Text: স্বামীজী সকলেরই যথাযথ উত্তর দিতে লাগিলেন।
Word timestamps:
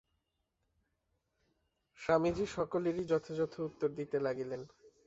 স্বামীজী 1.99 2.45
সকলেরই 2.55 3.03
যথাযথ 3.05 3.53
উত্তর 3.61 3.89
দিতে 3.97 4.17
লাগিলেন। 4.19 4.61